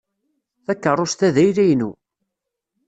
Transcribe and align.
Takeṛṛust-a 0.65 1.29
d 1.35 1.37
ayla-inu. 1.43 1.91